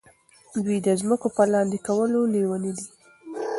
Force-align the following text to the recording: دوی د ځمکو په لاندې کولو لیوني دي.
دوی 0.63 0.77
د 0.85 0.87
ځمکو 1.01 1.27
په 1.35 1.43
لاندې 1.53 1.77
کولو 1.87 2.19
لیوني 2.33 2.71
دي. 2.77 2.85